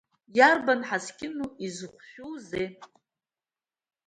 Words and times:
Иарбан 0.37 0.81
ҳаскьыну, 0.87 1.47
иззыхәшәузеи?! 1.65 2.67